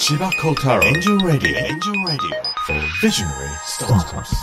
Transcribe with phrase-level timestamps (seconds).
[0.00, 4.34] 千葉幸太郎エンジェルラディオエンジェルラディオ Visionary Startups.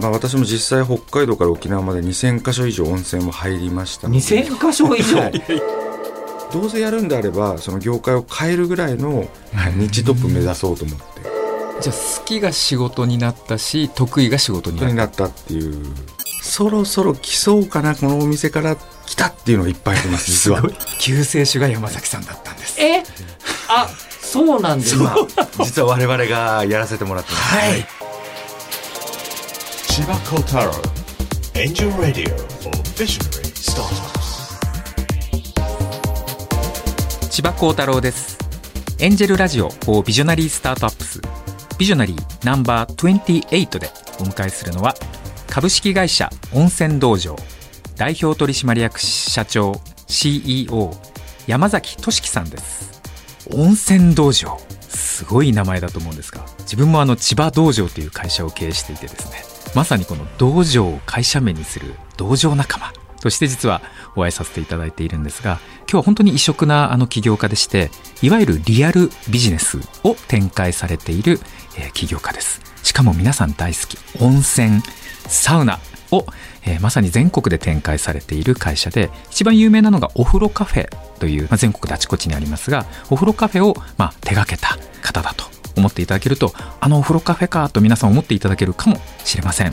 [0.00, 4.20] まあ私も実際北海道から沖縄まで2000箇所以上温泉も入りましたので。
[4.20, 5.32] 2000箇所以上？
[6.54, 9.28] どうせやるんであればその業界を変えるぐらいの
[9.76, 11.04] 日トップ目指そうと思って。
[11.80, 14.86] じゃあ好きが仕事になったし得意が仕事になった。
[14.86, 15.76] 本当になったっていう。
[16.40, 18.76] そろそろ来そうかなこのお店から。
[19.10, 20.62] 来たっていうのがいっぱいあります実は。
[21.00, 22.80] 救世主が山崎さんだったんです。
[22.80, 23.02] え？
[23.72, 23.88] あ
[24.20, 24.98] そうなんです。
[24.98, 25.16] か
[25.62, 27.42] 実は我々がやらせてもらってます。
[27.56, 27.86] はい。
[29.88, 30.72] 千葉幸太郎
[31.54, 34.10] エンジェルラディオ for Visionary Startups.
[37.30, 38.38] 千葉幸太郎です。
[38.98, 41.20] エンジェルラジオ for ビジョナリースタートアップス
[41.78, 44.94] ビジョナリーナンバー28でお迎えするのは
[45.48, 47.36] 株式会社温泉道場。
[47.96, 50.90] 代表取締役社長 CEO
[51.46, 52.89] 山崎俊樹さんです
[53.54, 54.58] 温泉道場。
[54.88, 59.42] すごい名前だと思うんですが自分もあの千葉道場という会社を経営していてですね
[59.74, 62.92] まさにこの道場を会社名にする道場仲間。
[63.20, 63.82] として実は
[64.16, 67.90] お会いさせていただいているんですが今日は本当に異色なあの起業家でして
[68.22, 71.38] いわゆるリアルビジネスを展開されている、
[71.78, 72.62] え起業家です。
[72.82, 73.98] しかも皆さん大好き。
[74.22, 74.80] 温泉
[75.26, 75.78] サウナ。
[76.12, 76.26] を、
[76.64, 85.44] えーまさに全国で展開されている会社で一番有名なのがお風呂カフェという、まあ、全国であちこちにありますがお風呂カフェを、まあ、手掛けた方だと
[85.76, 89.72] 思っていただけるとあのお風呂カフェかと皆さん思っていただけるかもしれません。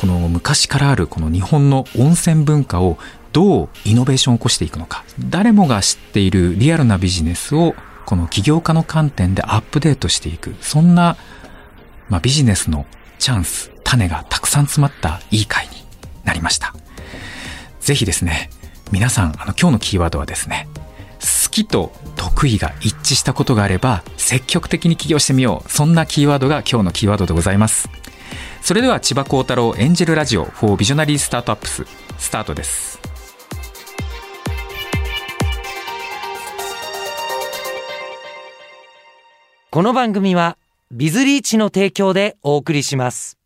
[0.00, 2.98] この昔からあるこの日本の温泉文化を
[3.32, 5.04] どうイノベーションを起こしていくのか。
[5.18, 7.74] 誰もが知っているリアルなビジネスを
[8.06, 10.54] この起業家の観点でアップデートしていく。
[10.60, 11.16] そんな、
[12.08, 12.86] まあ、ビジネスの
[13.18, 15.72] チャンス種がたくさん詰まったいい回に
[16.24, 16.72] なりました。
[17.80, 18.50] ぜひですね
[18.92, 20.68] 皆さんあの今日のキーワードはですね
[21.18, 25.70] 好きと得意が一致したことがあれば積極的に起業してみよう。
[25.70, 27.90] そんなキーワードが今日のキーワードでございます。
[28.62, 31.84] それでは千葉幸太郎エンジェルラジオ for ビジョナリースタートアップス
[32.18, 33.00] スタートです。
[39.70, 40.56] この番組は
[40.92, 43.39] ビズリーチの提供でお送りします。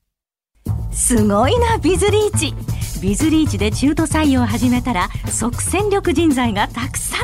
[0.94, 2.55] すごいなビズリーチ。
[3.03, 7.21] ビズリーチで中途採用を始めたら即戦力人材がたくさん。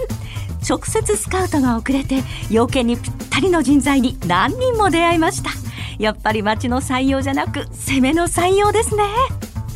[0.69, 5.51] 直接スカウトが遅れて要件にぴったりの人材に何人も出会いました。
[5.99, 9.05] やっぱり町の採用じゃなく攻めの採用ですね。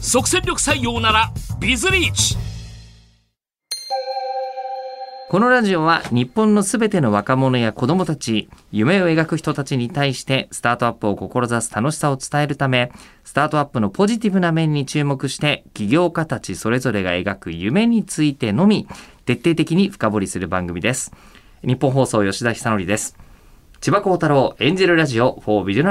[0.00, 2.36] 即戦力採用ならビズリーチ。
[5.30, 12.92] このラジオは日本のすべての若者や子供たち、夢を描く人たちに対してスタートアップを志す楽しさを伝えるため、
[13.24, 18.86] スタートアップのポジティブな面に注目して、起業家たちそれぞれが描く夢についてのみ、
[19.24, 21.10] 徹底的に深掘りする番組です。
[21.62, 23.16] 日本放送吉田久典です。
[23.80, 25.82] 千葉幸太郎エンジェルラジオ for ビジ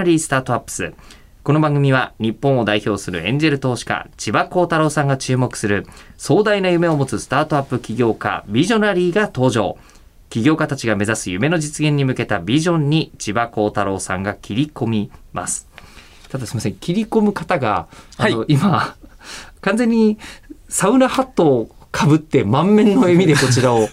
[1.43, 9.77] この番組は日本を代表するエンジェル投資家千葉幸太郎さんが注目する壮大な夢を持つスタートアップ起業家ビジョナリーが登場。
[10.29, 15.67] 起業家たちが目指す夢の実現に向けたビジョンに千葉幸太郎さんが切り込みます。
[16.29, 18.95] ただすみません、切り込む方が、あの、今、
[19.59, 20.17] 完全に
[20.69, 23.89] サウナハットをかぶって満面の笑みでこちらを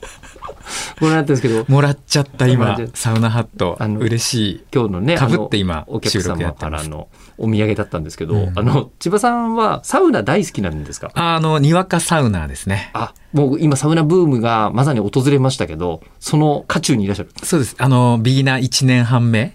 [1.00, 3.76] ご覧になってるんですけど、もらっちゃった今サウナハット。
[3.78, 4.64] あの嬉しい。
[4.72, 8.58] 今日のね、かぶって今お客様からのお土産だったんですけど、うん。
[8.58, 11.10] あの、千葉さんはサウナ大好きなんですか？
[11.14, 12.90] あのにわかサウナーですね。
[12.92, 17.30] あ、もう今サウナブームがまさに訪れましたけど、その渦中にいらっしゃる。
[17.42, 17.76] そうです。
[17.78, 19.54] あのビギナー1年半目。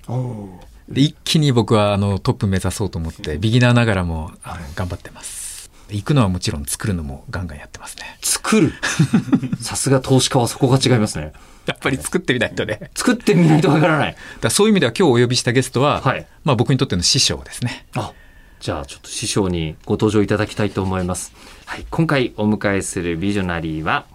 [0.88, 4.30] で一気に僕はあのトップ目指そうと思ってビギナーながらも
[4.76, 5.45] 頑張ってます
[5.90, 8.74] 行くのはもちろん作るのもガンガンやってますね作る？
[9.62, 11.34] さすが投資家はそこが違いますね。
[11.66, 14.16] やっぱり作ってみないとね作ってみないとわからない。
[14.42, 18.12] だそういう意味では今日お呼びしたゲストは、はいまあ僕にとっての師匠ですねあ、
[18.60, 21.34] じゃあちょっと師匠にご登場いただきたいと思います。
[21.66, 24.06] はい、今回お迎えするビジョナリーは、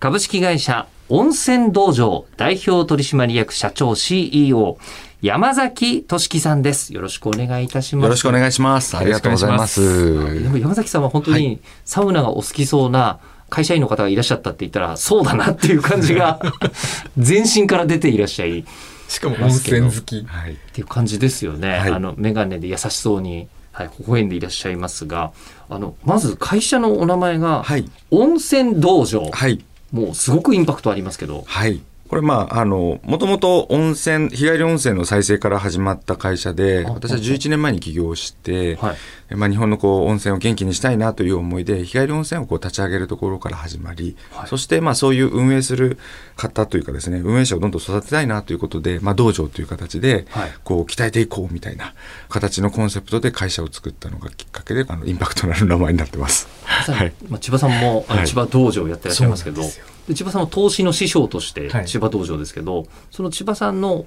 [0.00, 4.78] 株式会社温泉道場代表取締役社長 CEO
[5.20, 6.94] 山崎俊樹さんです。
[6.94, 8.04] よろしくお願いいたします。
[8.04, 8.96] よろしくお願いします。
[8.96, 10.42] ありがとうございます。
[10.42, 13.18] でも山崎さんは本当にサウナがお好きそうな
[13.50, 16.40] 会社員の方がいらっしゃったって言ったら、そうだなっていう感じが
[17.18, 18.64] 全身から出ていらっしゃい。
[19.08, 19.34] しかも。
[19.40, 20.24] 温泉好き。
[20.24, 20.52] はい。
[20.52, 21.78] っていう感じですよね。
[21.78, 21.90] はい。
[21.90, 25.32] あの、メガネで優しそうに、はい、微笑んでいらっしゃいますが、
[25.68, 27.90] あの、まず会社のお名前が、はい。
[28.12, 29.28] 温泉道場。
[29.32, 29.64] はい。
[29.90, 38.96] もうすごくインパクトありますけど、はいこれまあ、あの、もともと温泉、日帰り温泉の再生から始まった会社で、私は11年前に起業して、はい。
[39.30, 44.16] えまあ日本のこう温泉を元気にしたいなという思いで、日帰り温泉をこう立ち上げるところから始まり、
[44.46, 45.98] そしてまあそういう運営する
[46.36, 51.92] 方というかですね、運営者をどんどん育てたいなということで、まあ道場という形ではい、こう鍛えていこうみたいな
[52.30, 56.48] 形のコンセプトで会社を作ったのがきっかけで、あの、インパクトのある名前になってます。
[56.64, 57.12] はい。
[57.28, 58.26] まあ、千葉さんもあのはい。
[58.26, 61.86] 千葉道場をやってらっしゃいますけど、そうなん千葉さんは投資の師匠としてはい。
[61.86, 64.06] 千葉道場ですけど、その千葉さんの、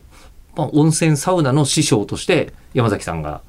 [0.56, 3.42] まあ、温泉サウナの師匠として山崎さんが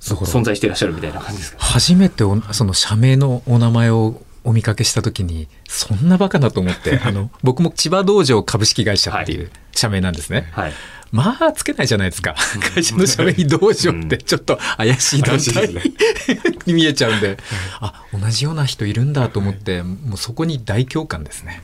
[0.00, 1.58] 存在していらっしゃるみたいな感じですか？
[1.60, 10.72] 初めておその社名のお名前をお見かけした時にそんなバカなと思って あの僕も千葉道場株式会社っていう社名なんですね、はい。
[11.12, 12.34] まあつけないじゃないですか。
[12.74, 15.68] 会社の社名に道場ってちょっと怪しい団体
[16.66, 17.36] に見えちゃうんで。
[17.80, 21.62] あ同じような人いるんだと思ってもうそこに大共感ですね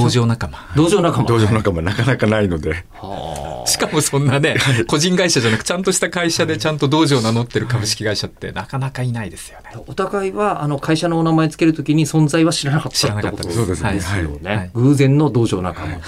[0.00, 0.58] 道場仲間。
[0.76, 1.24] 道場仲間。
[1.28, 3.66] 道場仲間なかなかないので、はあ。
[3.66, 4.56] しかもそんなね
[4.86, 9.70] 個人会社じゃなくちゃんとした会社でちゃんと道場を名乗ってる株式会社ってなかなかいないですよね。
[9.86, 14.70] お互いはあの会社のお名前つけるときに存在は知らなかった知らなかったですってことですそうですねよね、はい。
[14.74, 16.00] 偶然の道場仲間、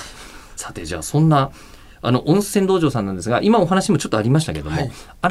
[0.56, 1.50] さてじゃあそんな
[2.00, 4.90] あの温泉道場さんなんですが今お話もちょっとありましたけども、はい。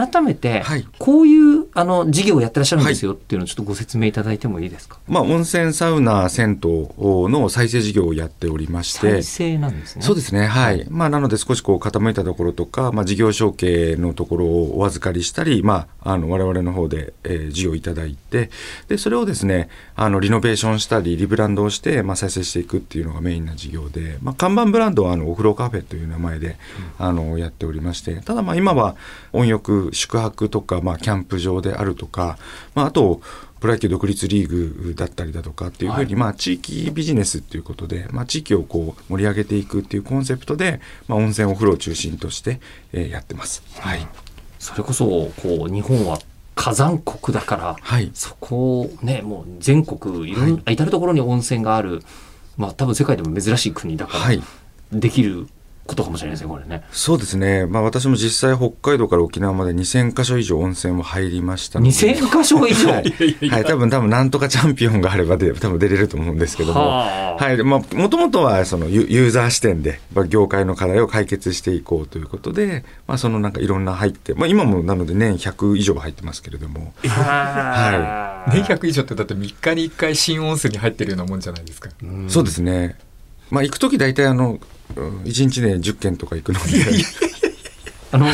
[0.10, 0.88] 改めてはい。
[1.00, 4.98] こういうあの事業をやってらっしゃるんですよっていうのをちょっとご説明いただいてもいいですか？
[5.08, 6.88] まあ、温泉、サウナ、銭湯
[7.30, 10.02] の再生事業をやっておりまして再、生なんですね。
[10.02, 10.86] そうですね、はい。
[10.90, 18.50] まあ、なので少しこう傾いたところとか、まあ、事業承継のところをお預かりしたり、まあ、あの、我々の方で、えー事業をいただいて、
[18.88, 26.57] で、それをですね、あの、リノベーションしたり、リブランドをして、まあ、再生していくっていうのがメインな事業で、まあ、看板ブランドは、あの、お風呂カフェという名前で、
[26.98, 28.96] あの、やっておりまして、ただ、まあ、今は、
[29.34, 32.38] 温浴、宿泊とか、まあ、キャンプ場であるとか、
[32.76, 33.22] まあ、あと、
[33.60, 42.60] プロ野球独立リーグだったりだとかっていうふうに、まあ、地域ビジネスっていうことで、まあ、地域をこう盛り上げていくっていうコンセプトで、まあ、温泉お風呂を中心として、
[42.94, 43.64] えーやってます。
[43.80, 44.08] はい。
[44.60, 46.20] それこそこう日本は
[46.56, 52.04] 火山国だから、はいそこをねもう全国いろん、至る所に温泉がある
[52.58, 54.42] まあ多分世界でも珍しい国だから、はい。
[54.92, 55.48] できる
[55.88, 56.84] ことかもしれないですねこれね。
[56.92, 57.66] そうですね。
[57.66, 61.92] まあ、私も実際北海道から沖縄まで2000箇所以上温泉も入りましたので。
[61.92, 62.92] 2000箇所以上？
[62.92, 67.44] はい、はい、多分多分なんとかチャンピオンがあればで多分出れると思うんですけども、はあ。
[67.44, 81.90] はい、まあもともとはそのユユーザー視点でまあ業界の課題を解決していこうということで、まあそのなんかいろんな入って、まあ今もなので年100以上入ってますけれども、は年100以上ってだって3日に1回新温泉に入ってるようなもんじゃないですか。
[82.28, 82.98] そうですね。
[83.50, 84.60] まあ行く時大体あの
[84.96, 85.22] うん。
[85.22, 86.66] 1日で10件とか行くので、
[88.12, 88.32] あのは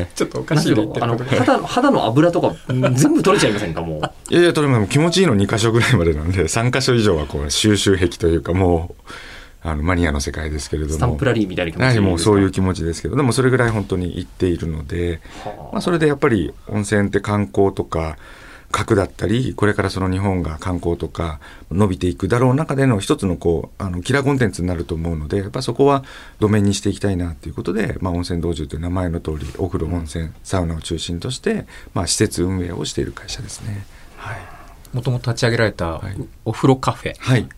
[0.00, 0.08] い。
[0.14, 2.94] ちょっとおかしていあの肌の肌の油とかうん。
[2.94, 4.32] 全部取れちゃいませんかもう？
[4.32, 9.02] いやいや、とれも気持ちいいの2箇所ぐらいまでなんで、3箇所以上はこう収集癖というかもう、
[9.64, 10.94] あのマニアの世界ですけれども。
[10.94, 15.20] スタンプラリーみたいな気持ちはい、もうそういう気気持ちですけど、でもそれぐらい本当に行っているので、
[15.72, 18.16] まあ、それでやっぱり温泉って観光とか、
[18.72, 21.38] 核だったり、これからその日本が観光とか
[21.70, 26.02] 伸びていくだろう中での一つのこう、あの、キラーコンテンツになると思うので、やっぱそこは
[26.40, 33.84] ドメインにしていきたいなということで、まあ温泉道場という名前の通り、お風呂、温泉、サウナを中心として、まあ施設運営をしている会社ですね。
[34.16, 34.38] はい。
[34.96, 37.48] もともと立ち上げられたはいお風呂カフェっはい。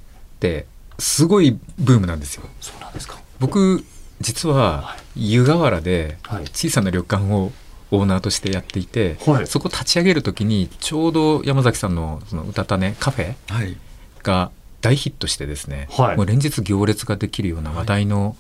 [0.41, 0.67] て
[0.99, 3.19] すごいブームなんですよそうなんですか。
[3.41, 3.85] 僕
[4.21, 7.51] 実は湯河原ではい小さな旅館を
[7.97, 9.47] オーナーとしてやっていて、はい。
[9.47, 13.77] そこ立ち上げる時にちょうど山崎さんのその歌たねカフェはい。
[14.23, 14.51] が
[14.81, 16.17] 大ヒットしてですね、はい。
[16.17, 18.37] もう連日行列ができるような話題の、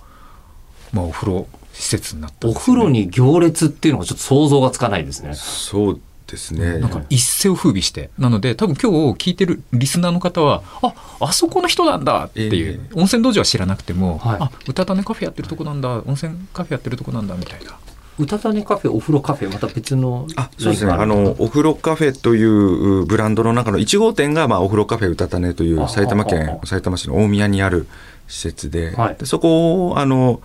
[0.93, 5.34] まあ、お風呂施設になったんお風呂に行列っていうのがちょっと想像がつかないですね。
[5.34, 6.79] そうですね。
[6.79, 8.11] なんか一世を風靡して。
[8.19, 14.37] なので多分今日聞いてるリスナーの方はああそこの人なんだっていう、え温泉道場は知らなくても、はい。
[14.41, 17.79] あ歌たねカフェやってるとこなんだ温泉カフェやってるとこなんだみたいな
[18.19, 20.27] うたたねカフェ、お風呂カフェ、また別の。
[20.37, 20.93] あそうですね。
[20.93, 27.87] あの、お風呂カフェというブランドの中の1号店が、まあ、お風呂カフェうたたねといあう埼玉あ県あ埼玉市の大宮にある
[28.29, 30.41] 施設で、はいでそこを、あの、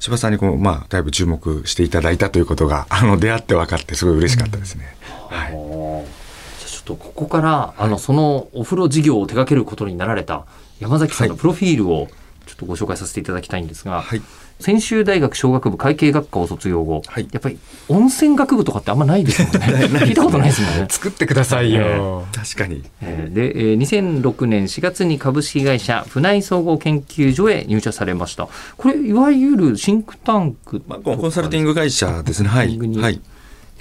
[0.00, 4.96] 千葉さんにこう、まあ、だいぶ注目していただいたということが、 あの、出会って分かって、すごい嬉しかったですね。
[5.28, 5.50] はい。
[5.50, 5.62] じゃあ
[6.66, 10.46] ちょっとここから、あの、そのお風呂事業を手掛けることになられた
[10.80, 12.08] 山崎さんのプロフィールを
[12.46, 14.22] ちょっとご紹介させていただきたいんですが、はい。
[14.62, 19.86] 専修大学商学部会計学科を卒業後、はいやっぱり温泉学部とかってあんまないですもん ね。
[20.00, 20.86] 聞いたことないですもんね。
[20.88, 22.82] 作ってくださいよ、確かに。
[23.02, 28.48] えーで、えー2006年4月に株式会社船井総合研究所へ入社されました。
[28.76, 32.48] これ、いわゆるシンクタンク、まあ、コンサルティング会社ですね。
[32.48, 32.78] はい。
[32.78, 33.20] はい。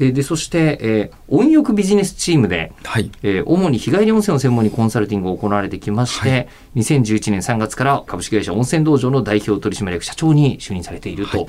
[0.02, 3.10] えーでそして、えー温浴ビジネスチームで、はい。
[3.24, 11.48] えー主に日帰り温泉を専門にコンサルティングを行われてきまして、2011年3月から株式会社温泉道場の代表取締役社長に就任されていると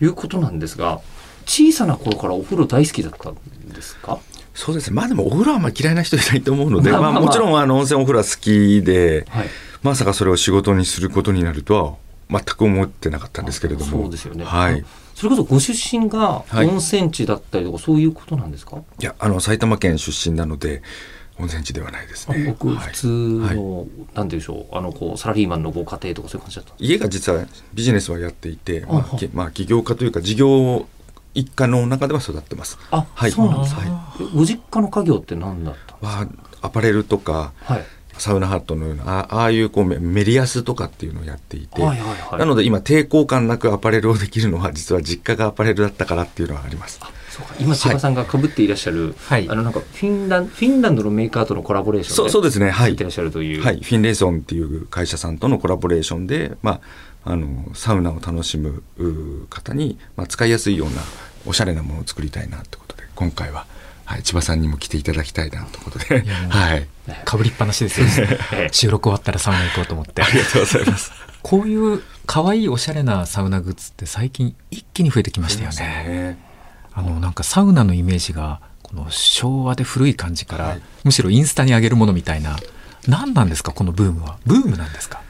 [0.00, 0.06] い。
[0.06, 1.00] うことなんですが、
[1.46, 3.34] 小さな頃からお風呂大好きだったん
[3.74, 4.18] ですか？
[4.54, 4.94] そうですね。
[4.96, 7.20] まあでもお風呂はあんまり嫌いな人いないと思うので、まあまあまあ。
[7.20, 9.46] まあもちろんあの温泉お風呂は好きで、はい。
[9.82, 11.98] まさかそれを仕事にすることになると
[12.30, 14.02] は全く思ってなかったんですけれども。
[14.02, 14.44] そうですよね。
[14.44, 14.84] はい
[15.18, 16.66] それこそご出身がはい。
[16.66, 18.76] 温泉地だったりとか、そういうことなんですか？
[19.00, 20.82] いやあの埼玉県出身なので
[21.38, 22.44] 温泉地ではないですね。
[22.46, 22.76] 僕、はい。
[22.78, 30.86] 普通の、なんていうんでしょう、あの、こう、サラリーマンのご家庭とかそういう感じだった家が実はビジネスはやっていて、まあまあ起業家というか事業
[31.34, 32.78] 一家の中では育ってます。
[32.90, 33.30] あ、はい。
[33.30, 36.18] そうなんですか、はえご実家の家業って何だったんですか？
[36.22, 36.28] は
[36.62, 37.84] アパレルとかはい。
[38.18, 42.38] サウナハットのようなあああいうこうメメリアスとかっていうのをやっていて、はいはいはい。
[42.38, 47.00] なので今抵抗感なくアパレルをできるのは実は実家がアパレルだったからっていうのはあります。
[47.30, 47.54] そうか。
[47.60, 49.48] 今千葉さんが被っていらっしゃる、はい。
[49.48, 52.70] あのなんかフィンランフィンランドのメーカーとのコラボレーションそうそうですね。
[52.70, 52.90] はい。
[52.90, 56.80] やってらっしゃるという、はい、フィンレーソンっていう会社さんとのコラボレーションで、ま
[57.24, 58.82] あ、あのサウナを楽しむ
[59.50, 61.02] 方に、まあ、使いやすいような
[61.46, 63.66] おしゃれなものを作りたいなってことで今回は、
[64.08, 66.86] はい、千葉さんにも来ていただきたいなということで、はい、
[67.26, 68.26] かぶりっぱなしですよ。
[68.52, 68.68] ええ。
[68.72, 70.22] 収録終わったらサウナ行こうと思って。
[70.22, 71.12] ありがとうございます。
[71.42, 76.08] こういう可愛いおしゃれなサウナグッズって最近一気に増えてきましたよね。
[76.08, 76.38] ね。
[76.94, 80.80] あのなんかサウナのイメージがこの昭和で古い感じから、はい。
[81.04, 82.56] むしろインスタに上げるものみたいな。
[83.06, 84.38] 何なんですかこのブームは。
[84.46, 85.20] ブームなんですか？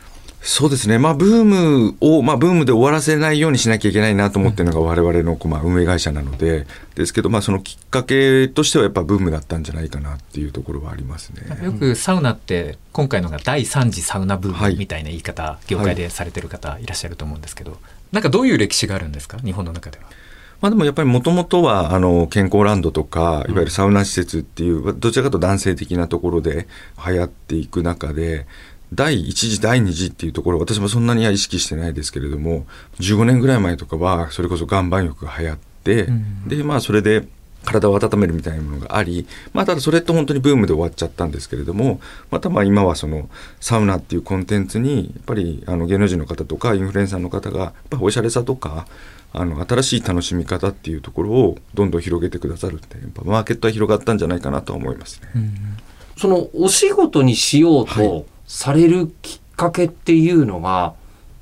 [0.41, 11.65] そうですね、まあ、ブームを、まあ、ブームで終わらせないようにしなきゃいけないなと思ってるのが我々の、まあ、運営会社なので、ですけど、まあ、そのきっかけとしてはやっぱブームだったんじゃないかなっていうところはありますね。
[11.65, 14.73] よくサウナって今回のが第3次サウナブーはい。
[14.73, 17.79] ムみたいな言い方、業界でされてる方いらっしゃると思うんですけど、
[18.13, 20.05] なんかどういう歴史があるんですか日本の中では？
[20.61, 26.67] まあでもやっぱりもともとはあの健康ランドとかいわゆるサウナ施設っていうどちらかと男性的なところで
[27.07, 28.47] 流行っていく中で
[28.93, 32.67] 第1次第2次っていうところ私もそんなには意識してないですけれども
[33.01, 36.49] 15年ぐらい前とかはそれこそ岩盤浴が流行って、うん。
[36.49, 37.27] でまあそれで
[37.65, 43.29] 体を温めるみたいなものがあり、まあ、ただそれって本当にブームで終わっちゃったんですけれどもまたまあ今はその
[43.61, 48.87] サウナっていうコンテンツにやっぱりあの芸能人の方とかインフルエンサーの方がやっぱりおしゃれさとか
[49.33, 55.51] あの新しい楽しみ方っていうところをどんどん広げてくださるってやっぱマーケットは広がったんじゃないかなとは思いますね。
[56.17, 60.95] そのお仕事にしようとされるきっかけっていうのが、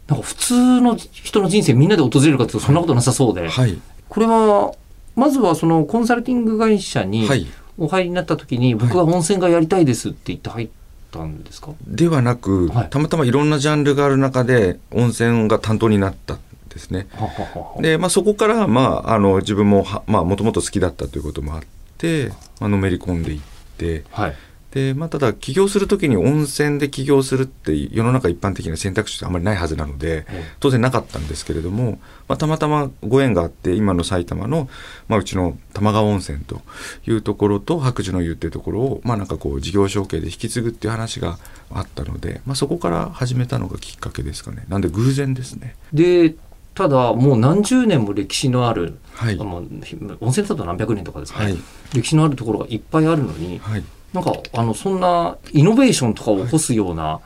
[0.08, 4.74] なんか普通の人の人生みんなで訪れるかっていうとそんなことなさそうで、はい、これは
[5.14, 7.46] まずはそのコンサルティング会社にはい。
[7.78, 10.68] お入りになった時に、僕は温泉がやりたいですって言って入っ
[11.10, 12.90] たんですか、ではなく、はい。
[12.90, 17.06] たまたまいろんなジャンルがある中で温泉が担当になったんですね。
[17.12, 17.82] はははは。
[17.82, 21.62] で、まあ、そこから、まあ、あの自分もはまあもともと好きだったということもあっ
[21.98, 22.28] て、
[22.60, 23.40] まあのめり込んでいっ
[23.76, 24.34] てはい
[24.76, 30.44] で、まあ、ただ起業するときに温泉で起業するって世の中一般的な選択肢ってあまりないはずなのでええ。
[30.60, 34.68] 当然なかったんですけれども、まあ、たまたまご縁があって今の埼玉の、
[35.08, 36.60] まあ、うちの玉川温泉と
[37.06, 41.38] いうところと白寿の湯っていうところを、まあ、なんかこう事業承継で引き継ぐっていう話が
[41.70, 44.66] あったので、まあ、そこから始めたのがきっかけですかね。
[44.68, 45.74] なんで偶然ですね。
[45.94, 46.34] で
[46.74, 49.38] ただもう何十年も歴史のある、はい。
[49.40, 51.56] あのひ温泉だと何百年とかですね、はい。
[51.94, 53.84] 歴史のあるところがいっぱいあるのに、はい
[54.16, 57.20] なんかあのそんなイノベーションとかを起こすような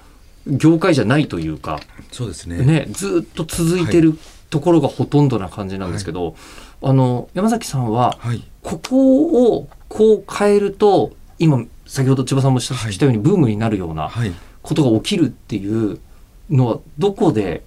[0.46, 1.78] 業界じゃないというか、
[2.10, 2.64] そうですね。
[2.64, 4.18] ね、ずっと続いてる
[4.50, 6.34] ところがほとんどな感じなんですけど、
[6.82, 8.42] あの山崎さんははい。
[8.62, 12.92] ここをこう変えると今先ほど千葉さんもしたはい。
[12.92, 14.32] したようにブームになるようなはい。
[14.62, 16.00] ことが起きるっていう
[16.50, 17.62] のはどこで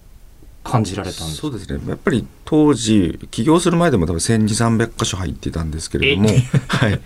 [0.64, 1.42] 感じられたんですか？
[1.42, 1.80] そうですね。
[1.88, 6.30] やっぱり当時起業する前でも多分1200300箇所入ってたんですけれども、
[6.68, 7.00] はい。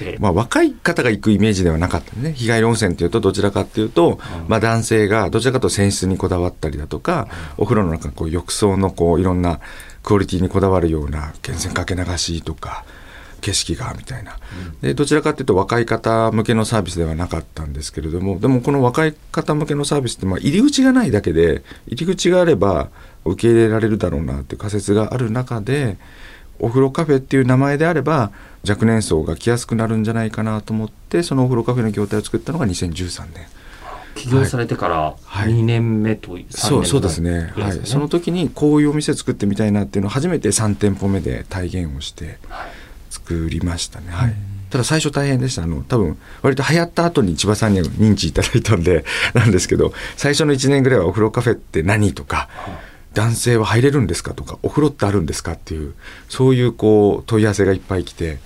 [0.00, 2.32] えまあ、若い方が行くイメージではなかったね。
[2.32, 7.26] 日帰り温泉っていうとどちらかっていうと、まあ、男性がどちらかと泉質にこだわったりだとか、
[7.56, 9.58] お風呂の中のこう浴槽のこういろんな
[10.04, 12.84] クオリティにこだわるような源泉かけ流しとか
[13.40, 14.36] 景色がみたいな。
[14.82, 22.90] でどちらかというと若い方向けのサービスではなかったんですけれどもでもこの若い方向けのサービスってまあ入り口がないだけで入り口があれば
[23.24, 25.96] 受け入れられるだろうなっていう仮説がある中で
[26.58, 28.32] お風呂カフェっていう名前であれば
[28.68, 33.46] 若年層が来やすくなるんじゃないかなと思ってそのお風呂カフェの業態を作ったのが2013年。
[34.14, 35.50] 起業されてからはい。
[35.50, 37.52] 2年目と3年目そうそうですね。
[37.54, 37.78] ぐらはい。
[37.78, 42.38] い、その時にこういうお店作ってみたいなっていうのを初めて3店舗目で体現をして
[43.28, 44.34] 作りましたね、はい。
[44.70, 45.64] ただ最初大変でした。
[45.64, 49.04] あの多分割と流行った後に千葉さんには認知いただいたんで
[49.34, 52.48] なんですけど最初の1年ぐらいはお風呂カフェって何とか
[53.12, 55.94] 男性は入れるんですかとかお風呂ってあるんですかっていう
[56.28, 58.38] そういうこう問い合わせがいっぱい来て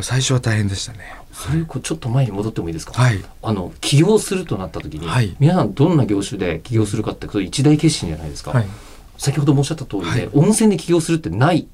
[0.00, 0.98] 最初は大変でしたね。
[1.32, 3.24] それちょっと前に戻ってもいいですか、はい。
[3.42, 5.34] あの起業するとなった時に、はい。
[5.40, 8.66] 皆さんどんな業種で起業するかってこれ一大決心じゃないですか、はい。
[9.16, 10.30] 先ほどもおっしゃった通りで、はい。
[10.34, 11.66] 温泉で起業するってない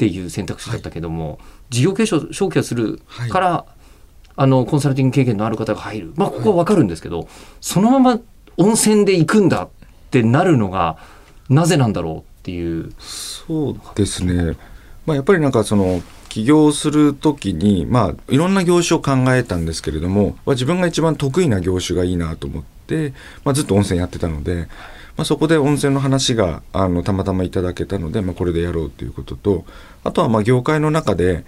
[0.00, 1.38] っていう選択肢だったけども、
[1.68, 3.66] 事業継承承継をするから、
[4.34, 6.12] あのコンサルティング経験のある方が入る。
[6.16, 7.28] まあここは分かるんですけど、
[7.60, 8.20] そのまま
[8.56, 9.68] 温泉で行くんだっ
[10.10, 10.96] てなるのが
[11.50, 12.92] なぜなんだろうっていう。
[12.98, 14.56] そうですね、
[15.04, 23.12] まあ、やっぱりなんかその起業するときに、まあ、いろんな業種を考えたんですけれども、まあ、自分が一番得意な業種がいいなと思って、
[23.44, 24.68] まあ、ずっと温泉やってたので、
[25.20, 29.66] まあ、そこで温泉の話があのたまたまいただけたので、まあ、これでやろうということと
[30.02, 31.44] あとはまあ業界の中で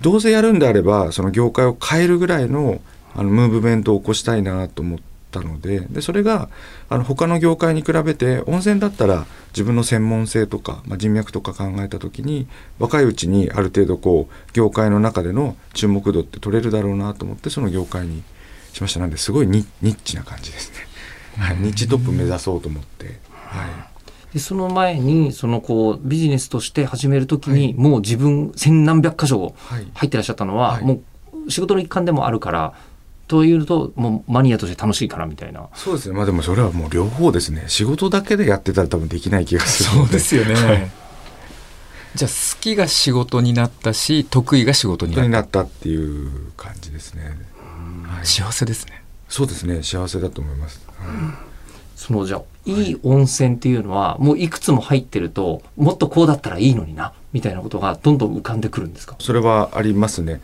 [0.00, 2.80] どうせやるんであればその業界を変えるぐらいの
[3.14, 4.98] あのムーブメントを起こしたいなと思っ
[5.30, 6.48] たのででそれが
[6.88, 12.48] あの他の業界に比べて温泉だったら自分の専門性とか、まあ、人脈とか考えた時に
[12.80, 18.24] 若いうちにある程度こう業界の中での注目度って取れるだろうなと思ってその業界に
[18.72, 18.98] しました。
[18.98, 20.91] なんですごいニニッチな感じですね、
[21.38, 29.86] はい、ニッチトップ目指そうと思って、はい、でその前にそのこうビジネスとして始めるときに、もう自分千何百箇所はい。
[29.94, 30.84] 入ってらっしゃったのは、はい。
[30.84, 31.02] も
[31.46, 32.74] う仕事の一環でもあるから
[33.28, 35.68] というともうマニアとして楽しいからみたいな。
[35.74, 36.14] そうですね。
[36.14, 37.64] まあでもそれはもう両方ですね。
[37.68, 40.92] 仕事だけでやってたら多分できない気がするそうですよね。
[42.14, 47.38] じゃあ好きが仕事になったし得意が仕事に本当になっなったっていう感じですね、
[48.04, 49.01] はたい、幸せですね。
[49.32, 51.08] そうですね幸せだと思います、はい。
[51.96, 59.16] そのじゃあいい温泉っていうのはもういくつも入ってるともっとこうだったらいいのになみたいなことがどんどん浮かんでくるんですか？
[59.18, 60.40] それはありますね。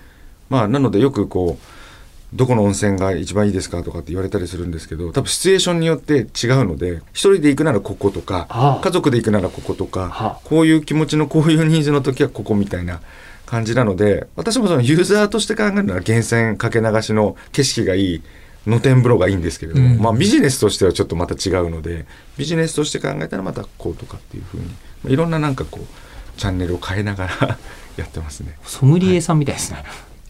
[0.49, 6.27] まあ、なのでよくこう、どこの温泉が一番いいですかとかって言われたりするんですけど、多分シチュエーションによって違う
[6.65, 8.81] ので、一人で行くならこことか、ああ。
[8.83, 13.03] 家族で行くならこことはかあ、こういう気持ちのこういうニーズの時はここみたいな
[13.45, 18.23] 感じなので、私もそのユーザーとして考えるなら源泉かけ流しの景色がいい、
[18.69, 22.07] 露天風呂がいいんですけれども、うんまあビジネスとしてはちょっとまた違うので、
[22.37, 24.73] ビジネスとして考えたらまたこうとかっていうふうに、ま
[25.09, 27.59] あいろんななんかこう、チャンネルを変えながら
[27.97, 28.57] やってますね。
[28.65, 29.83] ソムリエさんみたいですね、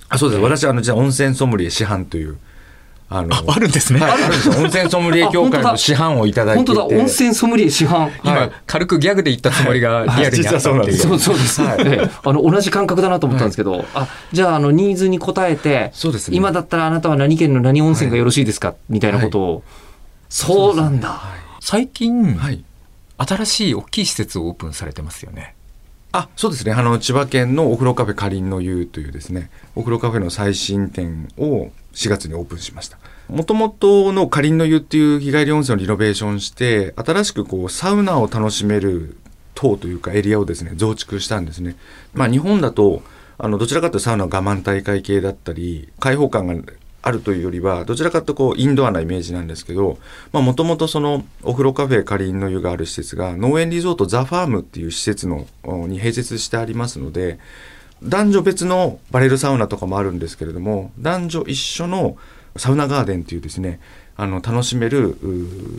[0.08, 0.42] あそうです。
[0.42, 2.38] 私、あの、じゃあ温泉ソムリエ師範という、
[3.10, 4.00] あの、ああるんですね。
[4.00, 4.54] はい、あるんですよ。
[4.56, 6.72] 温泉ソムリエ協会の師範をいただいてて。
[6.72, 7.00] 本当だ。
[7.00, 8.52] 温泉ソムリエ師範今、はい。
[8.66, 10.96] 軽くギャグで言ったつもりがリアルにあったっていう。
[10.98, 11.80] そうそうです、はい。
[11.86, 12.10] ええ。
[12.22, 16.36] あの同じ感覚だなと思ったんですけど、あじゃああのニーズに応えてそうですね。
[16.36, 19.62] 今だったらあなたは何県の何温泉がよろしいですか、みたいなことを、
[20.28, 21.20] そうなんだ、
[21.60, 22.62] 最近、はい。
[23.16, 25.54] 新しい大きい施設をオープンされてますよね。
[26.12, 26.72] あ、そうですね。
[26.72, 32.98] あの、千葉県のお風呂カフェかりんの湯というですね、お風呂カフェの最新店を4月にオープンしました。
[33.28, 39.18] もともとのかりんの湯っていう日帰り温泉をリノベーションして、新しくこう、サウナを楽しめる
[39.54, 41.76] 棟というかエリアをですね、増築したんですね。
[42.14, 43.02] まあ日本だと、
[43.36, 46.54] あの、どちらかというとサウナは我慢大会系だったり、開放感が
[47.00, 49.98] あるというよりは、どちらかというとこう、インドアなイメージなんですけど、
[50.32, 57.38] まあもともとそのお風呂カフェかりんの湯がある施設が、農園リゾートザ・ファームっていう施設の、おに併設してありますので、
[58.02, 62.16] 男女別のバレルサウナとかもあるんですけれども、男女一緒の
[62.56, 63.80] サウナガーデンっていうですね、
[64.16, 65.16] あの、楽しめる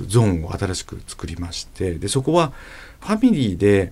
[0.07, 2.53] ゾーンを新しく作りまして、で、そこは
[3.01, 3.91] ファミリーで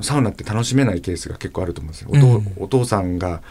[0.00, 2.08] サウナって楽しめないケースが結構あると思うんですよ。
[2.10, 3.42] お父うんお父さんが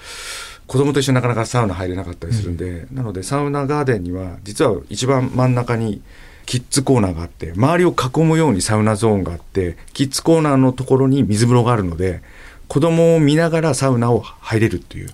[0.68, 6.02] 子供と一緒になかなかサウナ入れなかったりするんで、なのでサウナガーデンには実は一番真ん中に
[6.46, 12.22] キッズコーナーがあって周りを囲むようにサウナゾーンがあってキッズコーナーのところに水風呂があるので
[12.68, 15.10] 子供を見ながらサウナを入れるっていう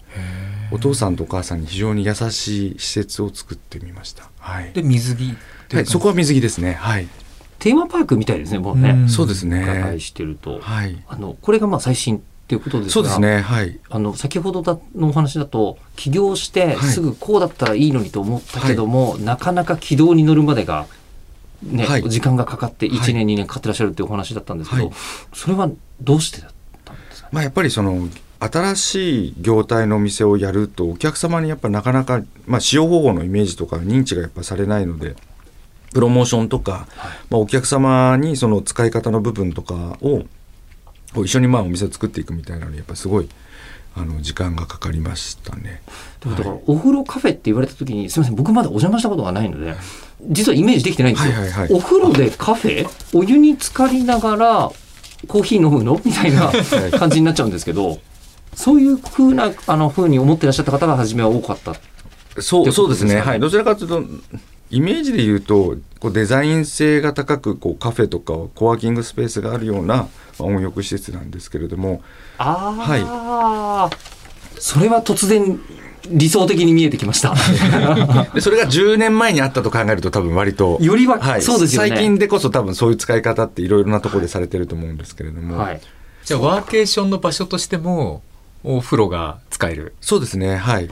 [0.71, 4.29] お父さんとお母さんに非常に優しい施設を作ってみました。
[4.39, 4.71] はい。
[4.71, 5.35] で、水着
[5.71, 6.73] はい、そこは水着ですね。
[6.73, 7.07] はい。
[7.59, 9.63] テーマパークみたいですねもうね、うんそうですね。
[9.63, 11.03] 伺いしてると、はい。
[11.07, 13.41] あのこれがまあ最新っていうことですがそうですね。
[13.41, 13.79] はい。
[13.91, 16.77] あの先ほどだのお話だと起業してはい。
[16.77, 20.87] すぐこうだったらいいのにと思ったけども、なかなか軌道に乗るまでが、
[21.61, 22.09] ねはい。
[22.09, 23.13] 時間がかかって1はい。
[23.13, 24.93] 年、2年かかってらっしゃるっていうお話だったんですけど、はい。
[25.31, 25.69] それは
[26.01, 26.51] どうしてだっ
[26.83, 27.29] たんですか？
[27.31, 28.09] まあ、やっぱりその
[28.39, 35.15] 新しい業態のお店をやるとお客様にやっぱなかなか、まあ、使用方法のイメージとか認知がやっぱされないので
[35.93, 36.87] プロモーションとか、
[37.29, 40.23] まあ、お客様にその使い方の部分とかを
[41.15, 43.29] 一緒にまあお店を作っていくみたいなのにやっぱすごい
[43.95, 45.81] あの時間がかかりましたね。
[46.19, 48.35] だからお風呂カフェって言われた時にすみません。
[48.35, 49.75] 僕まだお邪魔したことがないので
[50.29, 51.73] 実はイメージできてないんですよ、はいはいはい。
[51.73, 54.71] お風呂でカフェお湯に浸かりながら
[55.27, 55.99] コーヒー飲むの？
[56.05, 56.51] みたいな
[56.97, 57.99] 感じになっちゃうんですけど
[58.53, 61.73] そういうふうなあのふうに思ってらっしゃった方が初めは多かった
[62.41, 63.19] そうそうですね。
[63.19, 64.03] はい、どちらかというと
[64.69, 70.07] イメージで言うとこうデザイン性が高くこうカフェとかコワーキングスペースがあるような、まあ
[70.43, 72.01] 温浴施設なんですけれども
[72.37, 73.89] ああ、
[74.57, 75.59] それは突然
[76.07, 77.35] 理想的に見えてきました。
[78.33, 81.89] でそれが10年前にあったと考えると多分割とよりははい、そうですよね。
[81.89, 85.81] 最近でこそ多分そういう使い方っていろいろなところでされてると思うんですけれども、はい。
[86.23, 88.21] じゃあワーケーションの場所としても
[88.63, 89.93] お風呂が使える。
[89.99, 90.55] そうですね。
[90.55, 90.89] はい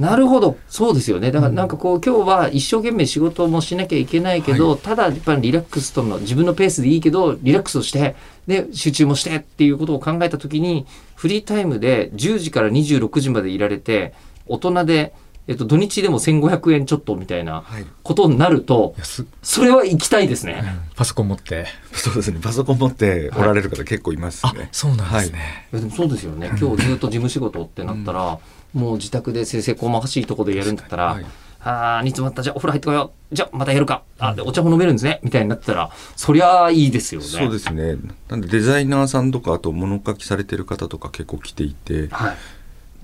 [0.00, 0.56] なるほど。
[0.66, 1.30] そうですよね。
[1.30, 10.86] だからなんかこう、今日は一生懸命仕事もしなきゃいけないけど、ただやっぱりリラックスとの自分のペースでいいけど、リラックスをして、で、集中もしてっていうことを考えたときに、
[11.16, 14.14] フリータイムで10時から26時までいられて、
[14.46, 15.12] 大人で、
[15.48, 17.84] えっと、土日でも1500円ちょっとみたいなはい。
[18.02, 19.24] ことになると、安っ。
[19.42, 20.62] それは行きたいですね。
[20.96, 21.66] パソコン持って。
[21.92, 22.38] そうですね。
[22.40, 25.76] パソコン持っておられる方結構いますあね、そうなんですね、い。
[25.76, 26.50] やでもそうですよね。
[26.58, 28.38] 今日ずっと事務仕事ってなったら、
[28.72, 31.26] もう自宅で先生細かしいところでやるんだったら、はい
[31.62, 32.42] ああ、煮詰まった。
[32.42, 33.34] じゃあお風呂入ってこよう。
[33.34, 34.02] じゃあまたやるか。
[34.18, 35.20] あ、で、お茶も飲めるんですね。
[35.22, 37.26] みたいになったら、そりゃあいいですよね。
[37.26, 37.96] そうですね
[38.28, 42.36] なんでデザイナーさんとかあと物書きされてる方とか結構来ていてはい。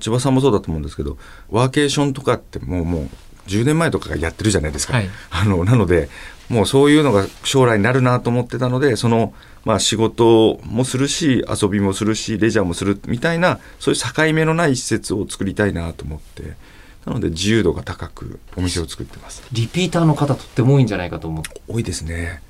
[0.00, 1.16] 千葉さんもそうだと思うんですけど
[1.50, 3.08] ワーケーションとかってもうもう
[3.46, 6.08] 10年前とかがやってるじゃないですか、はいあのなので
[6.48, 16.54] もうそういうのが将来になるなと思ってたのでその、まあ、仕事もするし遊びもするしレジャーもするみたいなそういう境目のない施設を作りたいなと思って。
[17.04, 19.40] なので自由度が高くお店を作ってます。
[19.52, 21.44] リピーターの方とっても多いんじゃないかと思う。
[21.72, 22.42] 多いですね。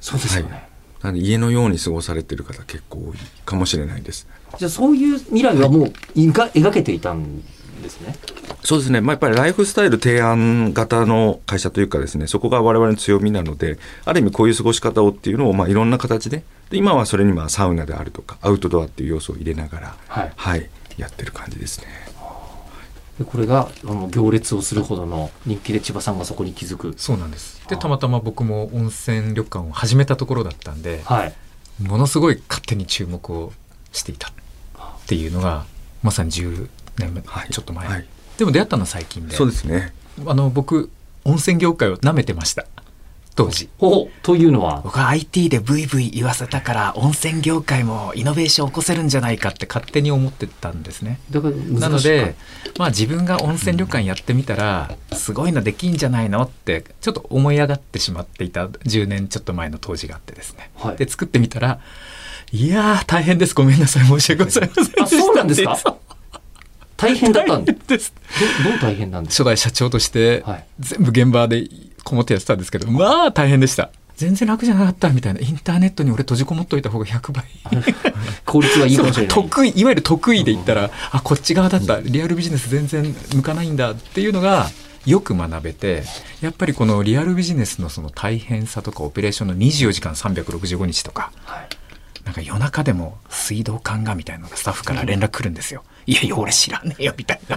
[0.00, 0.52] そうですよね。
[0.52, 0.68] はい。
[1.02, 4.28] なので家のように過ごされてる方結構多いかもしれないです。
[4.58, 7.55] じゃあそういう未来はもう描けていたんです
[8.00, 8.16] ね。
[8.62, 21.86] そうですね、まあ、やっぱりライフスタイル提案型の会社というかですねそこが我々の強みなのである意味こういう過ごし方をっていうのをまあいろんな形でで今はそれにまあサウナであるとかアウトドアっていう要素を入れながら、はいやってる感じですね。
[23.18, 26.94] でこれがあの行列をするほどの人気で千葉さんがそこに気づく。
[26.96, 31.34] そうなんですでたまたま僕も温泉旅館を始めたところだったんではい。
[31.82, 33.52] ものすごい勝手に注目を
[33.92, 34.32] していたっ
[35.06, 35.64] ていうのが
[36.02, 36.68] まさに10
[36.98, 37.48] 年目、はい。
[37.50, 38.06] ちょっと前、はい。
[38.38, 39.34] でも出会ったのは最近で。
[39.34, 39.94] そうですね。
[40.26, 40.90] あの僕
[41.24, 42.66] 温泉業界を舐めてました。
[43.34, 43.68] 当時。
[43.76, 44.80] ほうというのは？
[44.82, 51.20] 僕は IT でブイブイ言わせたから温泉業界もイノベーション起こせるんじゃないかって勝手に思ってたんですね。
[51.30, 52.34] だから難しいなので、
[52.78, 60.96] まあ、自分が温泉旅館やってみたらすごいのできんじゃないのってちょっと思い上がってしまっていた10年ちょっと前の当時があってですね、はい。
[60.96, 61.78] で作ってみたら
[62.52, 63.54] いやー大変です。
[63.54, 64.06] ごめんなさい。
[64.06, 65.04] 申し訳ございませんでした。
[65.04, 65.96] あそうなんですか？
[66.96, 68.14] 大変だったんです。
[68.64, 70.64] どどう大変なんです初代社長としてはい。
[70.80, 71.68] 全部現場で
[72.04, 73.90] こもってやってたんですけどまあ大変でした。
[74.16, 75.40] 全然楽じゃなかったみたいな。
[75.40, 77.44] インターネットに俺閉じこもっといた方が100倍。
[78.46, 79.34] 効率はいいかもしれない。
[79.34, 84.70] 得意いわゆる得意で言ったら、あこっち側だったリアルビジネス全然向かないんだっていうのが
[85.04, 86.02] よく学べて
[86.40, 91.68] やっぱりこのリアルビジネスのその大変さとかオペレーションの24時間365日とかはい
[92.26, 95.84] なんか夜中でも水道管がみたいなのがスタッフから連絡来るんですよ。
[96.06, 97.56] いやいや俺知らねえよみたいな。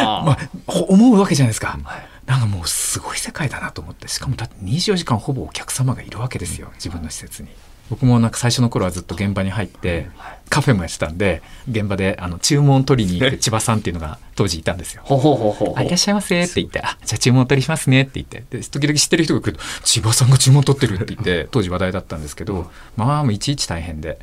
[0.00, 2.08] あまあ、ほ思うわけじゃないですか、はい。
[2.24, 4.08] なんかもうすごい世界だなと思って。
[4.08, 7.50] しかもだって24時間ほぼお客様がいるわけですよ自分の施設に
[7.90, 10.08] 僕もなんか最初の頃はずっと現場に入って
[10.48, 15.02] カフェもやってたんで現場であの注文を取りに行く 千葉さんっていうのが当時いたんですよ。
[15.04, 24.18] ほうほうほうほいらっしゃいませって言って、あ、じゃあ注文お取りしますねって言って、で、時々知ってる人が来ると、千葉さんが注文取ってるって言って、当時話題だったんですけど、まあ、もういちいち大変で。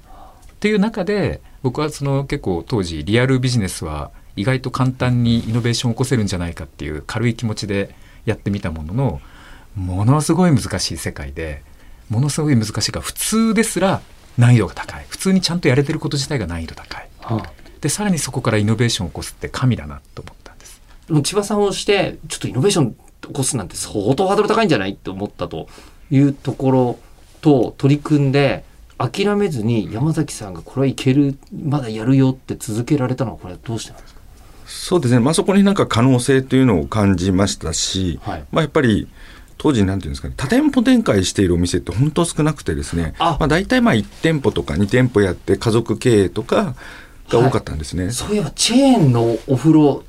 [0.52, 7.96] っていう中で、僕はその結構当時、リアルビジネスは意外と簡単にイノベーションを起こせるんじゃないかっていう軽い気持ちで
[8.26, 9.22] やってみたものの、
[9.76, 11.64] ものすごい難しい世界で、
[12.10, 14.02] ものすごい難しいから、普通ですら
[14.38, 15.06] 難易度が高い。
[15.10, 17.10] 普通にちゃんとやれてること自体が難易度高い。
[17.20, 20.82] はあで、さらにそこからイノベーションを起こすって神だなと思ったんです。
[21.08, 25.68] でも千葉さんをして、ちょっとイノベーション起こすなんて相当ハードル高いんじゃないって思ったと
[26.10, 27.00] いうところ
[27.42, 28.64] と取り組んで、
[28.98, 34.22] 諦めずに山崎さんがこれはいける、まだやるよって続けられたのはこれはどうしてなんですか？
[34.66, 39.10] そうですね、まあ、そこになんか可能性というのを感じましたし、はいまあ、やっぱり
[39.64, 43.38] 当時なんていうんですかね多店舗展開しているお店って本当少なくてですねあ。
[43.40, 46.76] まあ、大体まあ1店舗とか2店舗やって家族経営とか
[47.30, 50.04] が多かったんですね、そういえばチェーンのお風呂、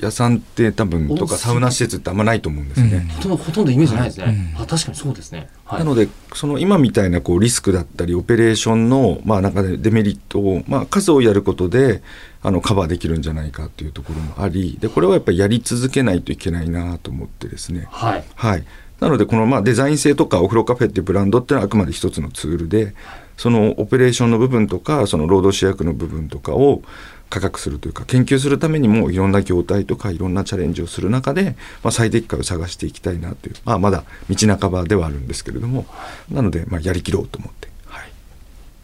[0.00, 4.52] 屋さんって多分とかおサウナ施設ってあんまないと思うんですね、ほとんどほとんどイメージないですね。
[4.56, 4.62] うん。
[4.62, 5.48] あ確かにそうですね。
[5.66, 12.02] はい、なのでその今みたいなこうリスクだったりオペレーションのまあ中でデメリットをまあ数をやることで
[12.42, 17.86] あのカバーできるんじゃないかっていうところもありでこれはやっぱりやり続けないといけないなと思ってですね。
[17.90, 18.24] はい。
[18.34, 18.64] はい
[19.00, 22.94] なのでこのまあデザイン性とかお風呂カフェっていうブランドっていうのはあくまで一つのツールで
[23.36, 26.82] そのオペレーションの部分とかその労働主役の部分とかを
[27.30, 35.86] 価格するというか研究するためにもいろんな業態とかいろんなチャレンジをする中で、まあ、最適解を探していきたいなという、まあ、まだ道半ばではあるんですけれども
[36.30, 38.10] なので、まあ、やりきろうと思って、はい、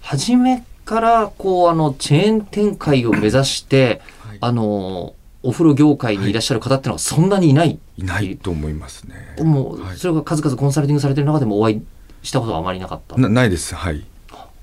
[0.00, 4.38] 初めからこうあのチェーン展開を目指して、はい。
[4.40, 6.32] あのお風呂業界にい。
[6.32, 9.42] らっしゃる方っていうのはそんなにいない、いないと思いますね。
[9.42, 9.96] もうはい。
[9.96, 11.82] それが数々コンサルティングされてる中でもお会い
[12.22, 13.16] したことはあまりなかった。
[13.16, 13.74] なないです。
[13.74, 14.04] はい。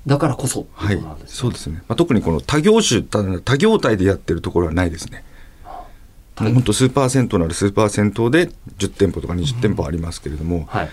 [0.06, 1.02] だからこそはい。
[1.26, 5.24] そうですね、まあ、特にこの他業種た他業態でやってるところはないですね。
[6.36, 10.88] 本当数パーセントなら数パーセントで10店舗とか20店舗ありますけれども、はい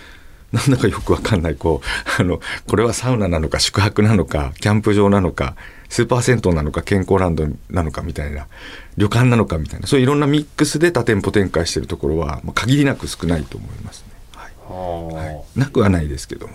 [0.55, 1.85] なんだかよくわかんないこう
[2.21, 5.55] あのこれはサウナなのか宿泊なのかキャンプ場なのか
[5.89, 8.47] スーパー銭湯なのか健康ランドなのかみたいな
[8.97, 15.25] 旅館なのかみたいなそういういろんなミックスで多店舗展開しているところは、まあ、限りなく少ないと思いますね、はい。
[15.25, 16.53] はい、なくはないですけども。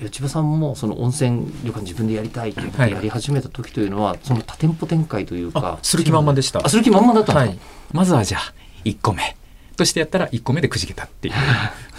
[0.00, 2.90] で千葉さんもその温泉旅館自分でやりたいっていうことはい。
[2.90, 6.60] でやり始めた時というのは、その多店舗展開というかあする気満々でした。
[6.64, 8.52] あする気満々だったんですか、はい、まずはじゃあ
[8.84, 9.36] 1個目
[9.80, 11.40] としてやったら1個目でくじけたっていう、ま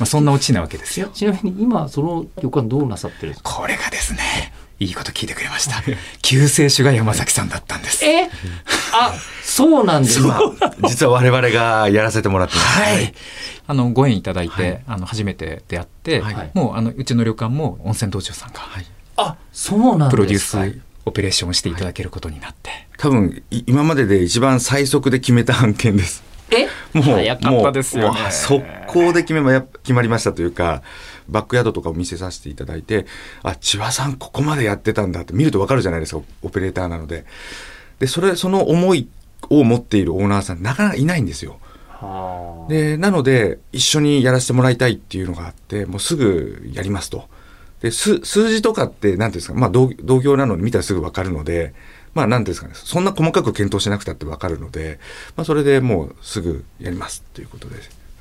[0.02, 1.10] あ、そんなオチなわけですよ。
[1.16, 3.54] ちなみに今その旅館どうなさってるんですか？
[3.54, 5.82] これがですねいいこと聞いてくれました。
[6.22, 8.06] 救世主が山崎さんだったんです。
[8.06, 8.30] え？
[8.94, 9.14] あ
[9.44, 10.22] そうなんです。
[10.22, 10.54] か
[10.88, 13.14] 実は我々がやらせてもらってます、はい、
[13.68, 16.52] あのご縁いただいて、あの初めて出会って、はい。
[16.54, 18.60] もうあのうちの旅館も温泉道場さんが
[19.18, 20.10] あそうなんですか。
[20.12, 26.68] プロデュースオペレーションをしていただけることになって、多分い今までで一番最速で決めた案件ですえ？
[26.94, 28.10] もう早かったですよね。
[28.10, 30.84] もうわ速攻で決めまや決まりましたというか
[31.30, 33.06] バックヤードとかを見せさせていただいて
[33.44, 37.26] あ千葉さんここまでやってたんだって見るとわかるじゃないですかオペレーターなので。
[38.00, 39.08] でそれその思い
[39.50, 41.60] を持っているオーナーさんなかなかいないんですよ。
[41.88, 42.70] はあ。
[42.70, 47.30] でなので一緒にやらせてもらいたいっていうのがあってもうすぐやりますと。
[47.82, 51.74] で数数字とかって何ていうんですか、まあ、同同業なのに見たらすぐ分かるので
[52.14, 52.74] まあ何ですかね。
[52.76, 55.00] そんな細かく検討しなくたって分かるので、
[55.36, 57.76] まあ、それでもうすぐやりますということで、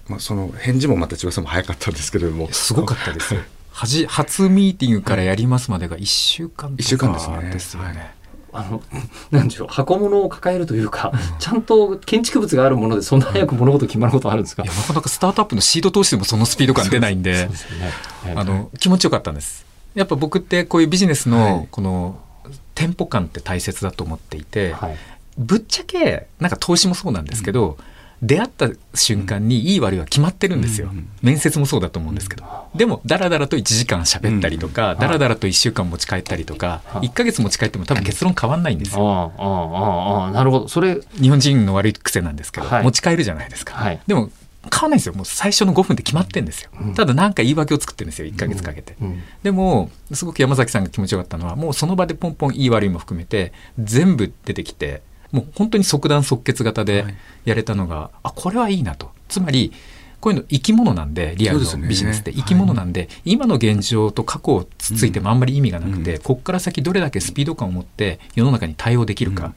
[0.08, 2.48] まあ、その返事もまた千葉さんも早かったんですけれども。
[2.52, 3.40] すごかったですよ。
[3.72, 7.50] はじ初ミーティングからやりますまでが1週間とか一週間ですね。
[7.52, 7.88] ですよね。
[7.88, 8.10] はい。
[8.52, 8.82] あの
[9.30, 9.68] なんでしょう。
[9.68, 14.64] 箱物を抱えるというか、ちゃんと建築物があるものでそんな早く物事決まることあるんですか？
[14.64, 17.54] いやなかなかスタートアップのシード投資でもそのスピード感出ないんででね。
[18.34, 19.64] あの気持ちよかったんです。
[19.94, 21.40] やっぱ僕ってこういうビジネスはい。
[21.52, 22.18] のこの
[22.80, 24.96] 店舗感って大切だと思っていて、はい。
[25.36, 27.76] ぶっちゃけなんか投資もそうなんですけど、
[28.22, 37.08] 出会った瞬間にいい悪いは決まってるんですよ、うん面接もそうだと思うんですけど、でもダラダラと1時間喋ったりとか、んダラダラと1週間持ち帰ったりとか、はい。
[37.08, 40.68] 1ヶ月持ち帰っても多分結論変わんないんですよ、ああああああなるほど。
[40.68, 42.82] それ日本人の悪い癖なんですけど、はい。
[42.84, 44.00] 持ち帰るじゃないですか、はい。
[44.06, 44.30] でも
[44.62, 45.14] 変わんないんですよ。
[45.14, 46.94] もう最初の5分で決まってんですよ、うん。
[46.94, 48.28] ただなんか言い訳を作ってるんですよ。
[48.28, 49.22] 1ヶ月かけて、うん。
[49.42, 57.14] でもすごく山崎さんが気持ちよかったのはもうその場でポンポンいい悪いも含めて全部出てきてもう本当に即断即決型ではい。
[57.46, 59.10] やれたのが、あこれはいいなと。
[59.28, 59.72] つまり
[60.20, 62.32] こういうの生き物なんでリアルのビジネスって。
[62.32, 66.22] 生き物なんで、今の現状と過去をつっついてもあんまり意味がなくて、うん。
[66.22, 69.54] こっから先どれだけスピード感を持って世の中に対応できるか、うん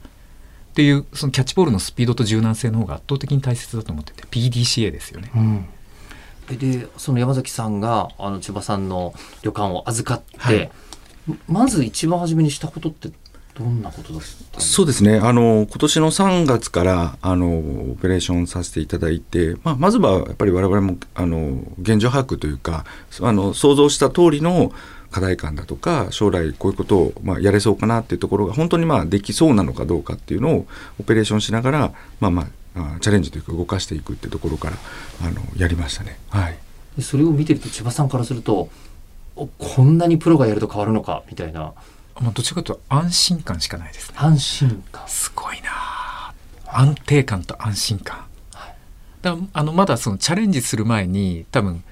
[0.74, 5.30] っていうそのキャッチボールのスピードと柔軟性の方が圧倒的に大切だと思ってて PDCA ですよね。
[5.32, 5.66] うん。
[6.50, 10.70] えでその山崎さんがあの千葉さんの旅館を預かって、はい。
[11.46, 13.08] まず一番初めにしたことって
[13.56, 14.60] どんなことだったんですか？
[14.60, 15.18] そうですね。
[15.20, 17.56] あの今年の3月からあの
[17.92, 22.84] オペレーションさせていただいて、まあ、まずはやっぱり我々もあの現状把握というか
[23.22, 24.72] あの想像した通りの
[25.14, 30.66] 課題感だとか将来こういうことを、まあ、やれそうかなっていうところが本当にまあできそうなのかどうかっていうのを
[30.98, 34.76] オペレーションしながら、まあまあ、あチャレンジというか動かしていくっていうところから
[35.22, 36.18] あのやりましたね。
[36.30, 36.58] はい
[36.96, 38.68] でそれを見てると千葉さんからすると
[39.36, 41.72] おこんなにプロがやると変わるのかみたいな
[42.20, 44.16] まあ、どちらかというと安心感しかないですね。
[44.18, 46.34] 安心感すごいなあ
[46.66, 48.24] 安定感と安心感。
[49.22, 51.82] だからあのまだそのチャレンジする前に多分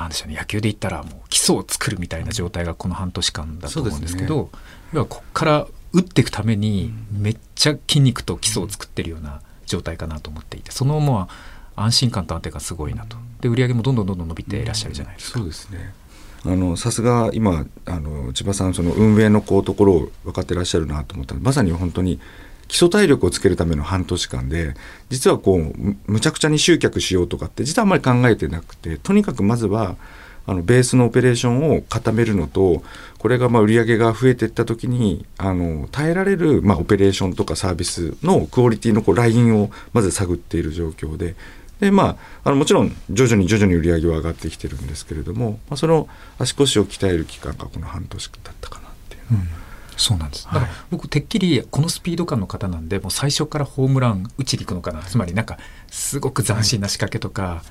[0.00, 0.36] なんでしょうね。
[0.36, 4.50] 野球で言ったらもう基礎を作るみたいな状態がこの半年間だと思うんですけど
[4.92, 11.28] 要はここから打っていくためにめっちゃ筋肉と基礎を作ってるような状態かなと思っていてそのま
[11.76, 13.16] あ安心感と安定感すごいなと。
[13.40, 15.38] で売り上げもどんどんどんどん伸びていらっしゃるじゃないですか。
[15.38, 15.94] そうですね。
[16.44, 21.34] あのさすが今あの千葉さんその運営のこうところを分かってらっしゃるなと思った。
[21.34, 22.20] らまさに本当に
[22.68, 24.74] 基礎体力をつけるための半年間で
[25.08, 29.96] 実はこうむちゃくちゃに集客しようとかって実はあんまり考えてなくてとにかくまずは
[30.46, 32.82] あのベースのオペレーションを固めるのと
[33.18, 41.34] これがまあ売り上げが増えていった時にあの耐えられるまあオペレーションとかサービスのクオリティのこうラインをまず探っている状況で
[41.80, 49.65] でまあ、あのもちろん徐々に徐々に売り上げは上がってきてるんですけれども、まあ、その足腰を鍛える期間がこの半年だったかなっていう
[49.96, 50.44] そうなんです。
[50.44, 57.62] だから僕てっきりこのスピード感の方なんでもう最初からホームラン打ちに行くのかな、つまりなんかすごく斬新な仕掛けとか、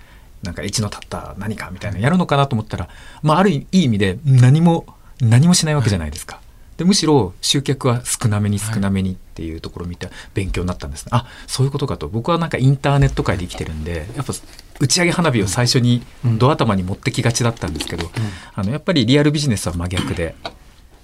[0.43, 2.89] なんか一の立った何かみたいなやるのかなと思ったら、
[3.23, 4.85] まああるいい意味で何も
[5.21, 6.41] 何もしないわけじゃないですか。
[6.77, 12.09] でむしろ集客は少なめに少なめにっていうところを見て勉強になったんですね、あそういうことかと。
[12.09, 14.33] 僕はなんかインターネット界で生きてるんでやっぱ
[14.81, 16.03] 打ち上げ花火を最初に
[16.37, 18.09] ド頭に持ってきがちだったんですけど、
[18.55, 20.35] あのやっぱりリアルビジネスは真逆で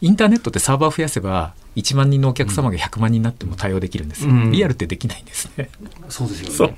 [0.01, 4.51] インターネットってサーバー増やせば1万人のお客様が100万人になっても対応できるんですよ、うん。
[4.51, 5.69] リアルってできないんですね。
[6.09, 6.77] そうですよね。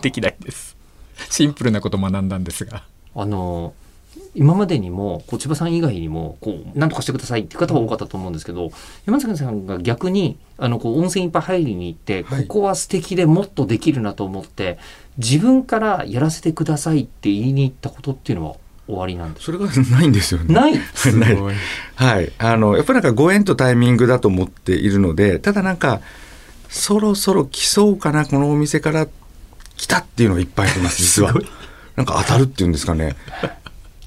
[0.00, 0.76] できないんです。
[1.30, 2.84] シンプルなことを学んだんですが。
[3.16, 3.74] あの
[4.36, 8.70] 今までにもこう千葉さん以外にもこう何とかしてくださいって方は多かったと思うんですけど
[9.06, 12.46] 山崎さんが逆にあのこう温泉いっぱい入りに行って、はい。
[12.46, 14.78] ここは素敵でもっとできるなと思って
[15.18, 18.56] 自分からやらせてくださいって言いに行ったことっていうのは
[18.86, 20.54] 終わりなんですそれがないんですよね。
[20.54, 20.74] ない
[21.16, 21.38] ない
[21.94, 22.32] はい。
[22.38, 26.00] あの、やっぱりなんかご縁とタイミングだと思っているので、ただなんか、
[26.68, 29.06] そろそろ来そうかな、このお店から
[29.76, 31.34] 来たっていうのがいっぱいあります、実は。
[31.96, 33.16] なんか当たるっていうんですかね。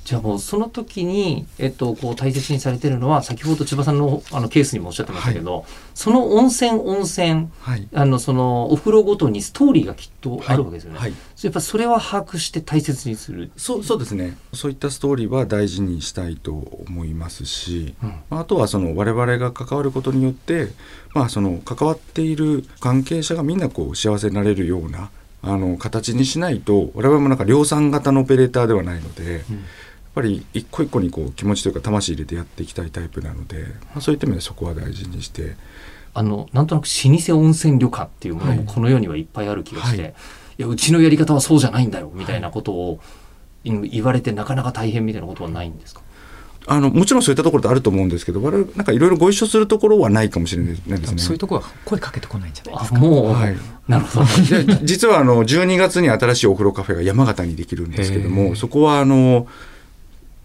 [0.07, 7.89] じゃあもうその時に、えっと、こう大切にされてるのは先ほど千葉さんのあのケースにもおっしゃってましたけど、その温泉温泉はい。
[7.93, 10.99] あのそのお風呂ごとにストーリーがきっとあるわけですよね。
[10.99, 11.13] はい。
[11.43, 13.51] やっぱそれは把握して大切にする。
[13.57, 20.69] そうそうですねそういったストーリーは大事にしたいと思いますし、うんまああとはその我々が関わることによって、
[21.15, 25.09] まあ、その関わっている関係者がみんなこう幸せになれるような
[25.41, 29.43] あの形にしないと我々もなんか量産型のオペレーターではないので、やっ
[30.17, 35.55] ぱり一個一個にこう気持ちというか魂入れてやっていきたいタイプなので、まあ、そういった意味でそこは大事にして
[36.13, 40.13] あのなんとなく老舗温泉旅館っていうものもこの世にはいっぱいある気がして、はい
[40.57, 42.99] い、やうちのやり方はそうじゃないんだよみたいなことを
[43.63, 46.01] 言われてなかなか大変みたいなことはないんですか？
[46.69, 51.17] あのもちろんそういったところってあると思うんですけど我々なんかいろいろご一緒するところはないかもしれないですね。
[51.17, 52.97] そういうところは声かけてこないんじゃないですか？
[52.97, 53.55] あもう、はい
[53.87, 54.25] なるほど。
[54.65, 59.47] で実はあの12月に新しいお風呂カフェが山形にできるんですけどへもーそこはあの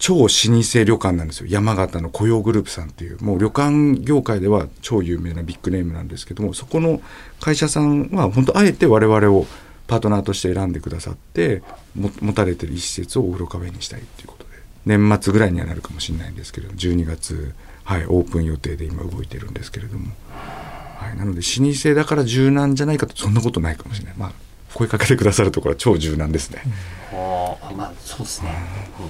[0.02, 1.46] 超老舗旅館なんですよ。
[1.48, 3.22] 山形の雇用グループさんっていう。
[3.22, 7.00] もう旅館業界では超有名なビッグネームなんですけどもそこの
[7.38, 9.46] 会社さんは本当あえて我々を
[9.86, 11.62] パートナーとして選んでくださって
[11.94, 14.50] 持たれてる一施をお風呂カフェにしたいっていうことで。
[14.86, 20.08] 年末ぐらいにはなるかもしれないんですけれども12月、はい、オープン予定で今動いてるんですけれども。
[20.32, 24.32] はい、なので老舗だから柔軟じゃないかとそんなことないかもしれない、まあ、
[24.74, 26.62] 声かけてくださるところは超柔軟ですね、
[27.12, 28.50] ああまあそうですね。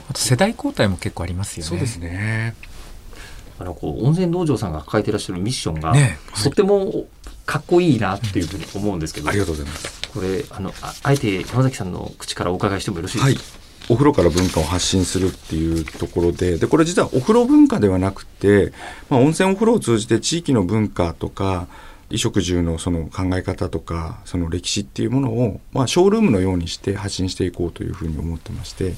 [0.09, 1.69] あと世代交代も結構ありますよね。
[1.69, 2.55] そうですね。
[3.59, 7.07] あのこう温泉道場さんが抱えていらっしゃるミッションが、ねとっても
[7.47, 10.09] かっこいいなっていうふうに思うんですけど、ありがとうございます。
[10.13, 13.63] これあのああえて山崎さんの口からお伺いしてもよろしいはいですか？
[13.89, 18.73] お風呂から文化を発信するっていうところででこれ実はお風呂文化ではなくて、
[19.11, 21.67] まあ、温泉お風呂を通じて地域の文化とか
[22.13, 28.95] 衣食住のその考え方とかその歴史っていうものを、まあ、ショールームのようにして発信していこうというふうに思ってまして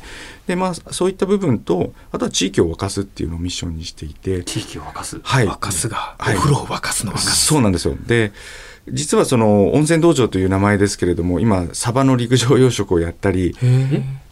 [0.47, 5.21] で、まあ、そういった部分とあとは地域を沸かすっていうのをミッションにしていて地域を沸かす。
[5.23, 5.47] はい。
[5.47, 6.37] 沸かすが、はい。
[6.37, 7.47] お風呂を沸かすの沸かす。
[7.47, 7.97] そうなんですよ。
[8.07, 8.33] で、
[8.91, 13.57] 実はその温泉道場という名前ですけれども、今、サバの陸上養殖をやったり、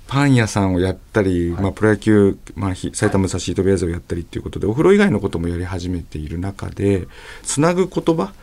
[0.07, 7.09] パン屋さんをやったり、まあ、プロ野球、まあ、ひ埼玉武蔵シートベアーズをやったりっていうことで、お風呂以外のこともやり始めている中で、
[7.43, 8.35] つなぐ言葉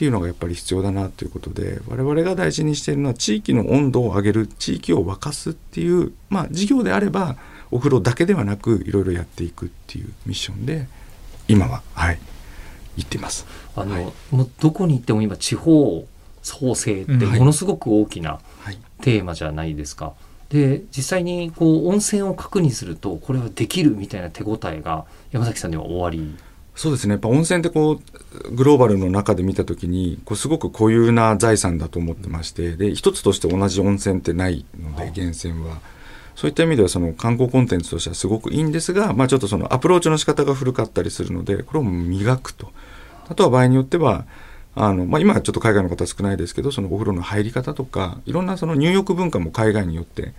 [0.00, 7.36] っていうのがやっぱり必要だなということで、我々が大事にしているのは、地域の温度を上げる、地域を沸かすっていう、まあ、事業であれば、
[7.70, 10.86] お風呂だけではなく、いろいろやっていくっていうミッションで、
[11.48, 12.18] 今は、はい、
[12.96, 13.44] 行っています。
[13.76, 16.08] あの、もうどこに行っても今地方
[16.42, 20.14] 創生ってうんはいものすごく大きなはいテーマじゃないですか。
[20.48, 26.36] で実際にこう温泉を確認するとこれはできるみたいな手応えが山崎さんには終わり。
[26.80, 27.12] そうですね。
[27.12, 35.76] やっぱ温泉ってこうグローバルの中で見た時にこうすごく固有な財産だと思ってましてで一つとして同じ温泉ってないので源泉は。
[36.34, 42.72] そういった意味ではその観光コンテンツとしてはすごくいいんですが、まあ、ちょっとそのアプローチの仕方が古かったりするのでこれを磨くと。
[43.28, 44.24] あとは場合によっては
[44.74, 50.32] あの、まあ、今はちょっと海外の方少ないですけどそのお風呂の入り方とかいろんなその入浴文化も海外によって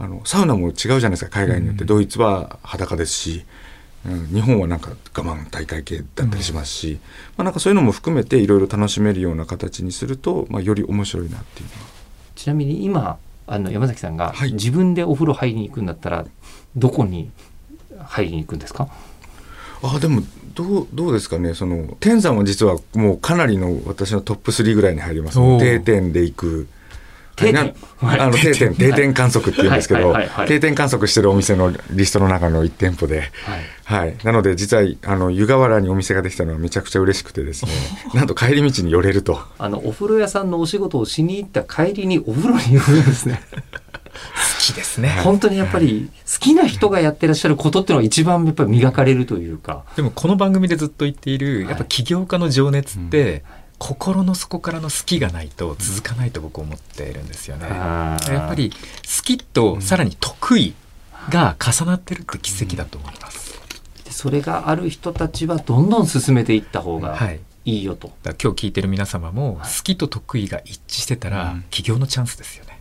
[0.00, 3.42] あのサウナも違うじゃないですか海外によって、ドイツは裸ですし、うん、
[4.04, 6.98] 日本はなんか我慢大会系だったりしますし、
[7.36, 11.88] まあ、なんかそういうのも含めていろいろ楽しめるような形にすると、まあ、より面白いなっていうのは。
[12.34, 14.52] ちなみに今あの山崎さんがはい。
[14.52, 16.24] 自分でお風呂入りに行くんだったら
[16.76, 17.30] どこに
[18.04, 18.88] 入りに行くんですか？
[19.82, 20.22] あでも
[20.54, 21.54] どうどうですかね。
[21.54, 26.68] その天山は実はもうかなりの私のトップ3ぐらいに入ります定点で行く
[27.38, 27.74] 定な点。
[27.98, 28.20] はい。
[28.20, 30.12] あの定点定点観測って言うんですけどはい。
[30.12, 30.22] はい。
[30.22, 30.28] はい。
[30.28, 30.48] はい。
[30.48, 33.30] 定点観測してるお店のリストの中の1店舗で、
[33.84, 34.16] はい。
[34.24, 37.72] なので実はあの湯河原にお店ができたのはめちゃくちゃ嬉しくてですね。
[38.14, 39.40] なんと帰り道に寄れると。
[39.58, 43.42] あのお風呂屋さんのお仕事をしに行った帰りにお風呂に寄るんですね。
[44.18, 45.20] 好きですね。
[45.22, 49.84] 本当にやっぱり好きな人がやってらっしゃることっていうのが一番やっぱり磨かれるというか。
[49.96, 53.44] でもこの番組でずっと言っているやっぱ起業家の情熱って、
[53.78, 57.68] 心の底からの好きがないと続かないと僕思っているんですよね。
[57.68, 58.76] やっぱり好
[59.22, 60.74] きとさらに得意
[61.30, 63.58] が重なってるって奇跡だと思います。
[64.04, 67.40] でそれがある人たちはどんどん進めていった方がはい。
[67.64, 72.80] いいよと、今日聞いてる皆様も好きと得意が一致してたら起業のチャンスですよね。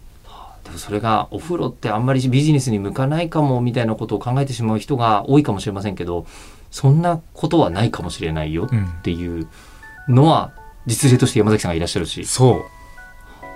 [0.68, 6.26] でもそれがお風呂ってあんまりビジネスに向かないかもみたいなことを考えてしまう人が多いかもしれませんけど
[6.72, 9.48] そんなことはないかもしれないようんっていう
[10.10, 10.52] のは
[10.88, 12.26] 実例として山崎さんがいらっしゃるし。
[12.26, 12.78] そう。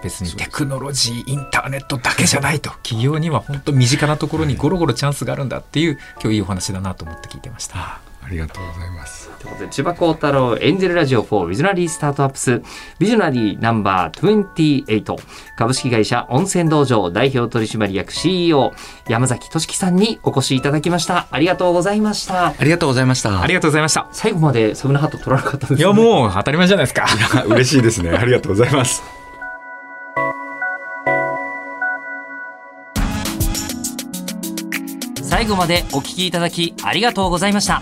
[0.04, 2.72] 別にテクノロジーインターネットだけじゃないと。
[2.84, 8.11] 企業には本当身近なところにゴロゴロチャンスがあるんだっていう今日いいお話だなと思って聞いてました。
[8.24, 9.30] ありがとうございます。
[9.40, 12.62] ということで千葉幸太郎エンジェルラジオ4ビジョナリースタートアップス
[13.00, 15.16] ビジョナリーナンバー28
[15.58, 18.74] 株式会社温泉道場代表取締役 CEO
[19.10, 21.28] 山崎俊樹さんにお越しいただきました。
[21.32, 22.48] ありがとうございました。
[22.48, 23.42] ありがとうございました。
[23.42, 24.08] ありがとうございました。
[24.12, 25.80] 最後までサウナハット取らなかったんですね。
[25.80, 27.06] いやもう当たり前じゃないですか。
[27.40, 28.12] あ嬉しいですね。
[28.12, 29.02] ありがとうございます。
[35.42, 37.82] 最後までお聞きいただきありがとうございました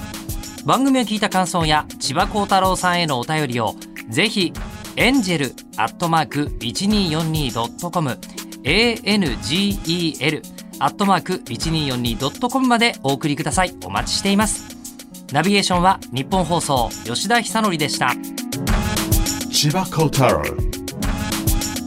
[0.66, 3.76] 番組を聞いた感想や千葉幸太郎さんへのお便りを
[4.10, 4.54] ぜひ
[4.96, 8.20] エンジェルアットマーク 1242.com
[8.64, 10.42] angel
[10.82, 13.76] アットマーク 1242.com までお送りください。
[13.84, 14.78] お待ちしています。
[15.34, 18.14] ナビゲーションは日本放送吉田久典でした。
[19.52, 20.42] 千葉幸太郎。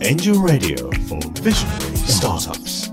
[0.02, 2.91] Angel Radio for Visionary Startups.